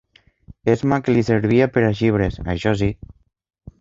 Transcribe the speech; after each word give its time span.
Esma 0.75 0.97
que 1.07 1.15
li 1.15 1.25
servia 1.27 1.67
per 1.75 1.85
als 1.91 2.01
llibres, 2.05 2.41
això 2.55 2.75
sí 2.81 2.89